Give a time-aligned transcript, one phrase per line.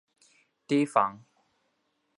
[0.65, 1.23] 提防